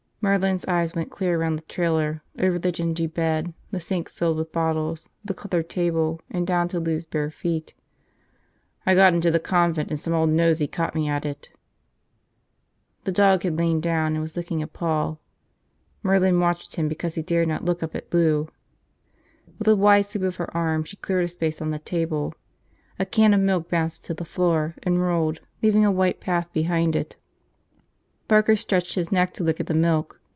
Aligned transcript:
Merlin's 0.23 0.65
eyes 0.67 0.93
went 0.93 1.09
clear 1.09 1.39
around 1.41 1.55
the 1.55 1.63
trailer, 1.63 2.21
over 2.37 2.59
the 2.59 2.71
dingy 2.71 3.07
bed, 3.07 3.55
the 3.71 3.79
sink 3.79 4.07
filled 4.07 4.37
with 4.37 4.51
bottles, 4.51 5.09
the 5.25 5.33
cluttered 5.33 5.67
table, 5.67 6.21
and 6.29 6.45
down 6.45 6.67
to 6.67 6.79
Lou's 6.79 7.07
bare 7.07 7.31
feet. 7.31 7.73
"I 8.85 8.93
got 8.93 9.15
into 9.15 9.31
the 9.31 9.39
convent 9.39 9.89
and 9.89 9.99
some 9.99 10.13
old 10.13 10.29
nosey 10.29 10.67
caught 10.67 10.93
me 10.93 11.09
at 11.09 11.25
it." 11.25 11.49
The 13.03 13.11
dog 13.11 13.41
had 13.41 13.57
lain 13.57 13.81
down 13.81 14.13
and 14.13 14.21
was 14.21 14.37
licking 14.37 14.61
a 14.61 14.67
paw. 14.67 15.17
Merlin 16.03 16.39
watched 16.39 16.75
him 16.75 16.87
because 16.87 17.15
he 17.15 17.23
dared 17.23 17.47
not 17.47 17.65
look 17.65 17.81
up 17.81 17.95
at 17.95 18.13
Lou. 18.13 18.47
With 19.57 19.67
a 19.67 19.75
wide 19.75 20.03
sweep 20.05 20.21
of 20.21 20.35
her 20.35 20.55
arm 20.55 20.83
she 20.83 20.97
cleared 20.97 21.25
a 21.25 21.29
space 21.29 21.63
on 21.63 21.71
the 21.71 21.79
table. 21.79 22.35
A 22.99 23.07
can 23.07 23.33
of 23.33 23.39
milk 23.41 23.71
bounced 23.71 24.05
to 24.05 24.13
the 24.13 24.23
floor 24.23 24.75
and 24.83 25.01
rolled, 25.01 25.39
leaving 25.63 25.83
a 25.83 25.91
white 25.91 26.19
path 26.19 26.47
behind 26.53 26.95
it. 26.95 27.15
Barker 28.27 28.55
stretched 28.55 28.95
his 28.95 29.11
neck 29.11 29.33
to 29.33 29.43
lick 29.43 29.59
at 29.59 29.65
the 29.65 29.73
milk. 29.73 30.19